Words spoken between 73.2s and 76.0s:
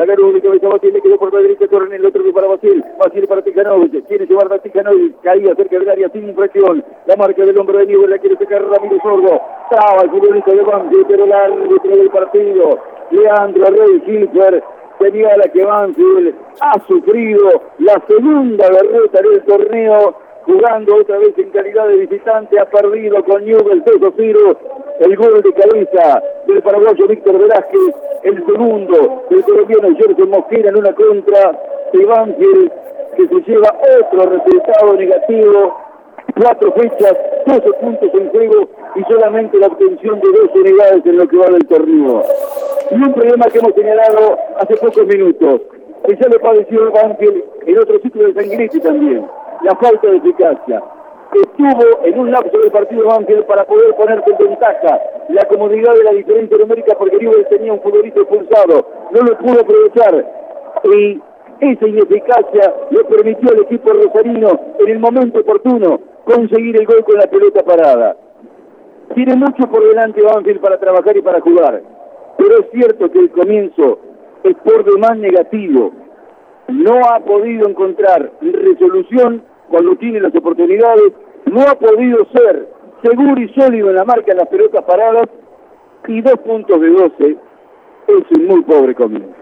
el comienzo es por demás negativo.